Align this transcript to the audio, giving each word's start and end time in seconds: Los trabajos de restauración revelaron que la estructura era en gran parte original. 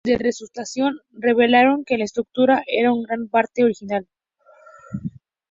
Los 0.03 0.17
trabajos 0.17 0.23
de 0.23 0.25
restauración 0.33 0.99
revelaron 1.11 1.85
que 1.85 1.95
la 1.99 2.05
estructura 2.05 2.63
era 2.65 2.89
en 2.89 3.03
gran 3.03 3.27
parte 3.27 3.63
original. 3.63 4.07